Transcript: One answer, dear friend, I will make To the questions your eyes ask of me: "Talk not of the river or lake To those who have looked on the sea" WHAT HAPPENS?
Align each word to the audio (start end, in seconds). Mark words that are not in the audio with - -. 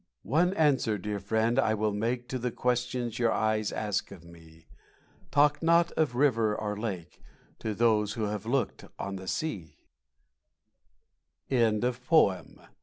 One 0.23 0.55
answer, 0.55 0.97
dear 0.97 1.19
friend, 1.19 1.59
I 1.59 1.75
will 1.75 1.93
make 1.93 2.27
To 2.29 2.39
the 2.39 2.49
questions 2.49 3.19
your 3.19 3.31
eyes 3.31 3.71
ask 3.71 4.09
of 4.09 4.25
me: 4.25 4.65
"Talk 5.29 5.61
not 5.61 5.91
of 5.91 6.13
the 6.13 6.17
river 6.17 6.55
or 6.55 6.75
lake 6.75 7.21
To 7.59 7.75
those 7.75 8.13
who 8.13 8.23
have 8.23 8.47
looked 8.47 8.83
on 8.97 9.17
the 9.17 9.27
sea" 9.27 9.77
WHAT 11.51 11.83
HAPPENS? 11.83 12.59